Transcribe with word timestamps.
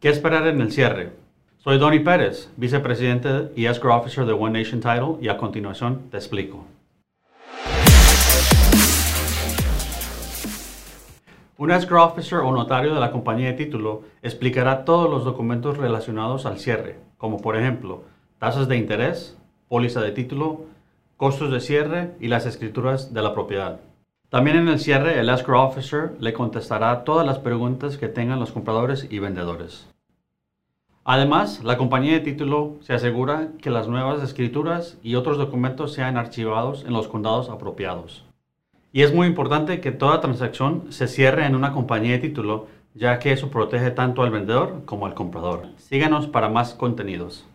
¿Qué 0.00 0.08
esperar 0.08 0.46
en 0.46 0.62
el 0.62 0.72
cierre? 0.72 1.12
Soy 1.58 1.76
Donny 1.76 1.98
Pérez, 1.98 2.50
vicepresidente 2.56 3.52
y 3.54 3.66
escrow 3.66 3.98
officer 3.98 4.24
de 4.24 4.32
One 4.32 4.58
Nation 4.58 4.80
Title 4.80 5.18
y 5.20 5.28
a 5.28 5.36
continuación 5.36 6.08
te 6.10 6.16
explico. 6.16 6.64
Un 11.58 11.70
escrow 11.70 12.02
officer 12.02 12.38
o 12.38 12.50
notario 12.50 12.94
de 12.94 13.00
la 13.00 13.10
compañía 13.10 13.48
de 13.48 13.52
título 13.62 14.04
explicará 14.22 14.86
todos 14.86 15.10
los 15.10 15.26
documentos 15.26 15.76
relacionados 15.76 16.46
al 16.46 16.58
cierre, 16.58 16.98
como 17.18 17.42
por 17.42 17.58
ejemplo 17.58 18.04
tasas 18.38 18.68
de 18.68 18.78
interés, 18.78 19.36
póliza 19.68 20.00
de 20.00 20.12
título, 20.12 20.62
costos 21.18 21.52
de 21.52 21.60
cierre 21.60 22.12
y 22.20 22.28
las 22.28 22.46
escrituras 22.46 23.12
de 23.12 23.20
la 23.20 23.34
propiedad. 23.34 23.80
También 24.30 24.58
en 24.58 24.68
el 24.68 24.78
cierre, 24.78 25.18
el 25.18 25.28
escrow 25.28 25.66
officer 25.66 26.12
le 26.20 26.32
contestará 26.32 27.02
todas 27.02 27.26
las 27.26 27.40
preguntas 27.40 27.98
que 27.98 28.06
tengan 28.06 28.38
los 28.38 28.52
compradores 28.52 29.08
y 29.10 29.18
vendedores. 29.18 29.88
Además, 31.02 31.64
la 31.64 31.76
compañía 31.76 32.12
de 32.12 32.20
título 32.20 32.76
se 32.80 32.92
asegura 32.92 33.48
que 33.60 33.70
las 33.70 33.88
nuevas 33.88 34.22
escrituras 34.22 34.96
y 35.02 35.16
otros 35.16 35.36
documentos 35.36 35.94
sean 35.94 36.16
archivados 36.16 36.84
en 36.84 36.92
los 36.92 37.08
condados 37.08 37.50
apropiados. 37.50 38.24
Y 38.92 39.02
es 39.02 39.12
muy 39.12 39.26
importante 39.26 39.80
que 39.80 39.90
toda 39.90 40.20
transacción 40.20 40.92
se 40.92 41.08
cierre 41.08 41.44
en 41.44 41.56
una 41.56 41.72
compañía 41.72 42.12
de 42.12 42.18
título, 42.18 42.68
ya 42.94 43.18
que 43.18 43.32
eso 43.32 43.50
protege 43.50 43.90
tanto 43.90 44.22
al 44.22 44.30
vendedor 44.30 44.84
como 44.84 45.06
al 45.06 45.14
comprador. 45.14 45.66
Síganos 45.76 46.28
para 46.28 46.48
más 46.48 46.74
contenidos. 46.74 47.49